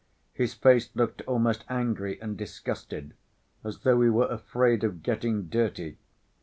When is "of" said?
4.83-5.03